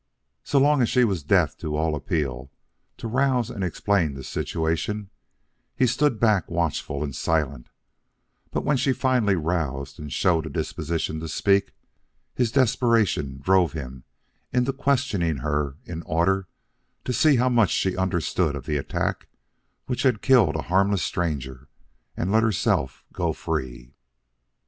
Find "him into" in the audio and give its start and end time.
13.73-14.73